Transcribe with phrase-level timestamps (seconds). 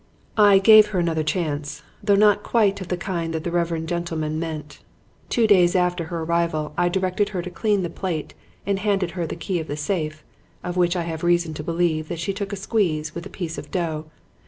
[0.39, 4.39] "I gave her another chance, though not quite of the kind that the reverend gentleman
[4.39, 4.79] meant.
[5.29, 8.33] Two days after her arrival I directed her to clean the plate
[8.65, 10.23] and handed her the key of the safe,
[10.63, 13.59] of which I have reason to believe that she took a squeeze with a piece
[13.59, 14.05] of dough.